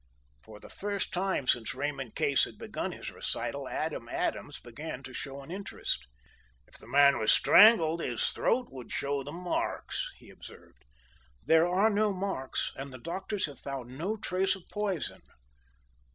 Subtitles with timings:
[0.41, 5.13] For the first time since Raymond Case had begun his recital Adam Adams began to
[5.13, 6.07] show an interest.
[6.65, 10.85] "If the man was strangled his throat should show the marks," he observed.
[11.45, 15.21] "There are no marks, and the doctors have found no trace of poison."